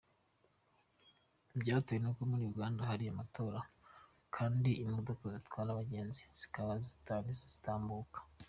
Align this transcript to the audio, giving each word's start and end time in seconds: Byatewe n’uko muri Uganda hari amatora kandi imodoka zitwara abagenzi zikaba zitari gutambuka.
Byatewe 1.61 1.99
n’uko 2.01 2.21
muri 2.31 2.43
Uganda 2.51 2.81
hari 2.89 3.03
amatora 3.07 3.59
kandi 4.35 4.69
imodoka 4.83 5.23
zitwara 5.33 5.69
abagenzi 5.71 6.21
zikaba 6.39 6.73
zitari 6.89 7.31
gutambuka. 7.43 8.17